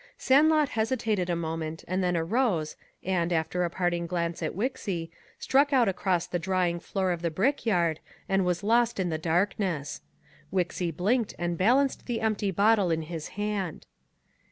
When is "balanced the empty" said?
11.55-12.49